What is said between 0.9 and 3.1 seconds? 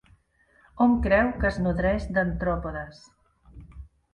creu que es nodreix d'artròpodes.